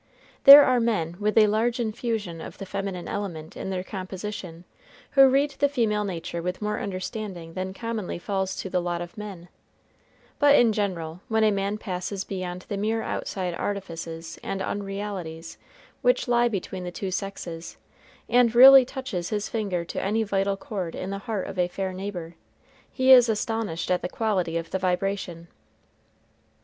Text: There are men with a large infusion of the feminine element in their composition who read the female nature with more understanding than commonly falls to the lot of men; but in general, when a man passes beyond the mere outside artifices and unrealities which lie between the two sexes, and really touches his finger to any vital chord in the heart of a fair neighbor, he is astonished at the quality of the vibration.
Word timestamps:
There 0.45 0.63
are 0.63 0.79
men 0.79 1.15
with 1.19 1.37
a 1.37 1.45
large 1.45 1.79
infusion 1.79 2.41
of 2.41 2.57
the 2.57 2.65
feminine 2.65 3.07
element 3.07 3.55
in 3.55 3.69
their 3.69 3.83
composition 3.83 4.63
who 5.11 5.27
read 5.29 5.51
the 5.59 5.69
female 5.69 6.03
nature 6.03 6.41
with 6.41 6.59
more 6.59 6.79
understanding 6.79 7.53
than 7.53 7.71
commonly 7.75 8.17
falls 8.17 8.55
to 8.61 8.69
the 8.71 8.79
lot 8.81 8.99
of 9.03 9.15
men; 9.15 9.47
but 10.39 10.55
in 10.55 10.73
general, 10.73 11.21
when 11.27 11.43
a 11.43 11.51
man 11.51 11.77
passes 11.77 12.23
beyond 12.23 12.63
the 12.63 12.77
mere 12.77 13.03
outside 13.03 13.53
artifices 13.53 14.39
and 14.41 14.59
unrealities 14.59 15.59
which 16.01 16.27
lie 16.27 16.47
between 16.47 16.83
the 16.83 16.89
two 16.89 17.11
sexes, 17.11 17.77
and 18.27 18.55
really 18.55 18.83
touches 18.85 19.29
his 19.29 19.49
finger 19.49 19.85
to 19.85 20.01
any 20.03 20.23
vital 20.23 20.57
chord 20.57 20.95
in 20.95 21.11
the 21.11 21.19
heart 21.19 21.45
of 21.45 21.59
a 21.59 21.67
fair 21.67 21.93
neighbor, 21.93 22.33
he 22.91 23.11
is 23.11 23.29
astonished 23.29 23.91
at 23.91 24.01
the 24.01 24.09
quality 24.09 24.57
of 24.57 24.71
the 24.71 24.79
vibration. 24.79 25.47